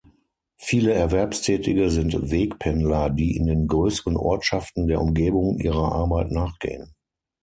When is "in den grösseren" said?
3.37-4.17